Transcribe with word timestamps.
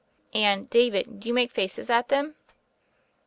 "And, 0.33 0.67
David, 0.67 1.19
do 1.19 1.27
you 1.27 1.33
make 1.35 1.51
faces 1.51 1.91
at 1.91 2.07
them?" 2.09 2.33